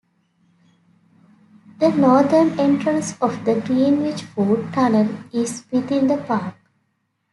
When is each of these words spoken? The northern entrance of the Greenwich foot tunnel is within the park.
The 1.77 1.89
northern 1.91 2.59
entrance 2.59 3.15
of 3.21 3.45
the 3.45 3.61
Greenwich 3.61 4.23
foot 4.23 4.73
tunnel 4.73 5.15
is 5.31 5.63
within 5.71 6.07
the 6.07 6.17
park. 6.17 6.55